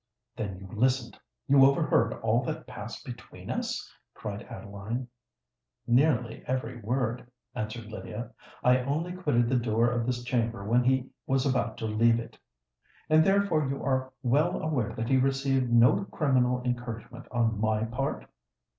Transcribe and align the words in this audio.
"Then 0.35 0.57
you 0.61 0.67
listened—you 0.75 1.63
overheard 1.63 2.11
all 2.23 2.41
that 2.45 2.65
passed 2.65 3.05
between 3.05 3.51
us?" 3.51 3.87
cried 4.15 4.41
Adeline. 4.49 5.07
"Nearly 5.85 6.43
every 6.47 6.77
word," 6.81 7.29
answered 7.53 7.91
Lydia: 7.91 8.31
"I 8.63 8.79
only 8.79 9.11
quitted 9.11 9.47
the 9.47 9.57
door 9.59 9.91
of 9.91 10.07
this 10.07 10.23
chamber 10.23 10.63
when 10.63 10.83
he 10.83 11.11
was 11.27 11.45
about 11.45 11.77
to 11.77 11.85
leave 11.85 12.19
it." 12.19 12.35
"And 13.11 13.23
therefore 13.23 13.67
you 13.69 13.83
are 13.83 14.11
well 14.23 14.59
aware 14.63 14.91
that 14.95 15.07
he 15.07 15.17
received 15.17 15.69
no 15.71 16.05
criminal 16.05 16.63
encouragement 16.63 17.27
on 17.29 17.61
my 17.61 17.83
part?" 17.83 18.25